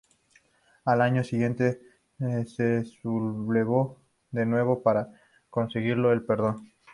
Al 0.85 0.99
año 1.03 1.23
siguiente 1.23 1.79
se 2.17 2.85
sublevó 2.85 4.01
de 4.31 4.47
nuevo, 4.47 4.81
pero 4.81 5.09
consiguió 5.51 5.93
el 6.11 6.25
perdón. 6.25 6.73